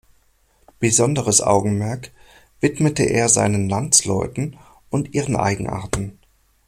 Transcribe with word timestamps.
Besonderes 0.79 1.41
Augenmerk 1.41 2.09
widmete 2.59 3.03
er 3.03 3.29
seinen 3.29 3.69
Landsleuten 3.69 4.57
und 4.89 5.13
ihren 5.13 5.35
Eigenarten. 5.35 6.17